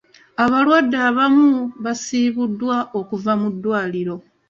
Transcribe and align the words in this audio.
Abalwadde 0.43 0.97
abamu 1.09 1.49
baasiibuddwa 1.83 2.77
okuva 2.99 3.31
mu 3.41 3.47
ddwaliro. 3.53 4.15